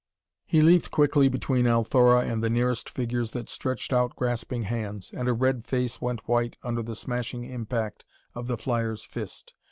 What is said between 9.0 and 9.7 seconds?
fist.